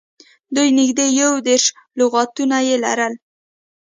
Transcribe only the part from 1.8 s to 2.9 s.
لغاتونه یې